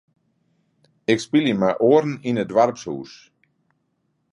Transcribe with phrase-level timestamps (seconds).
[1.11, 3.11] Ik spylje mei oaren yn it doarpshûs.